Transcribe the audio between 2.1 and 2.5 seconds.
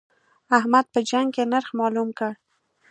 کړ.